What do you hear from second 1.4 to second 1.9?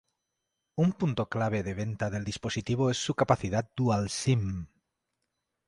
de